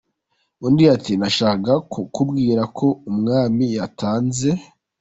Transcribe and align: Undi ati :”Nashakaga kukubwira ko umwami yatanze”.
Undi 0.65 0.83
ati 0.95 1.13
:”Nashakaga 1.19 1.73
kukubwira 1.91 2.63
ko 2.77 2.87
umwami 3.09 3.65
yatanze”. 3.77 4.49